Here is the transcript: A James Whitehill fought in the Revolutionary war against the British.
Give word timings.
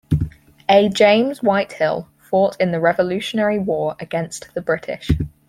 A 0.67 0.89
James 0.89 1.43
Whitehill 1.43 2.07
fought 2.17 2.59
in 2.59 2.71
the 2.71 2.79
Revolutionary 2.79 3.59
war 3.59 3.95
against 3.99 4.51
the 4.55 4.61
British. 4.63 5.11